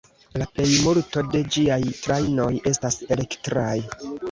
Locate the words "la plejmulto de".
0.41-1.41